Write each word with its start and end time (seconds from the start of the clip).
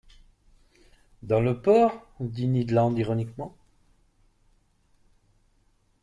—Dans 1.21 1.41
le 1.41 1.61
port? 1.61 1.93
dit 2.19 2.47
Ned 2.47 2.71
Land 2.71 2.95
ironiquement. 2.95 3.55